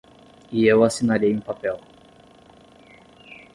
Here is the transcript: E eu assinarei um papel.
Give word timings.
E 0.51 0.65
eu 0.65 0.83
assinarei 0.83 1.31
um 1.31 1.39
papel. 1.39 1.79